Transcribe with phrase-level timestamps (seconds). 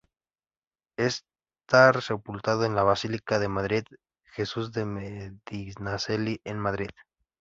[0.97, 3.83] Está sepultado en la Basílica de
[4.31, 6.89] Jesús de Medinaceli en Madrid.